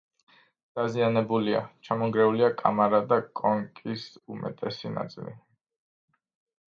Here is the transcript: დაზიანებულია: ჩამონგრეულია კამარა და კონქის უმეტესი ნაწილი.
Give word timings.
დაზიანებულია: 0.77 1.59
ჩამონგრეულია 1.89 2.49
კამარა 2.61 3.03
და 3.13 3.21
კონქის 3.41 4.09
უმეტესი 4.37 4.93
ნაწილი. 4.97 5.39